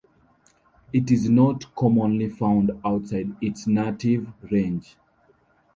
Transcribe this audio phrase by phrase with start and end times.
[0.91, 4.95] It is not commonly found outside its native range.